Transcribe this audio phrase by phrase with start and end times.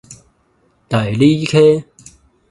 [0.89, 1.85] 大里溪